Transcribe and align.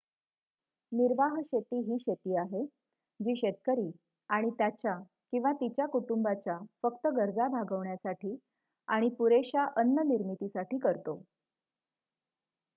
निर्वाह 0.91 1.35
शेती 1.41 1.81
ही 1.81 1.97
शेती 1.99 2.37
आहे 2.37 2.63
जी 3.19 3.35
शेतकरी 3.37 3.89
आणि 4.29 4.49
त्याच्या/तिच्या 4.57 5.85
कुटुंबाच्या 5.87 6.57
फक्त 6.83 7.07
गरजा 7.15 7.47
भागविण्यासाठी 7.49 8.35
आणि 8.87 9.09
पुरेश्या 9.19 9.65
अन्न 9.75 10.07
निर्मितीसाठी 10.07 10.77
करतो 10.79 11.21